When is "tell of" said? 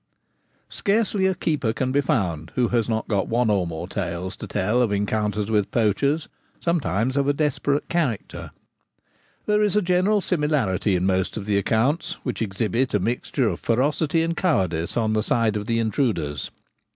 4.47-4.91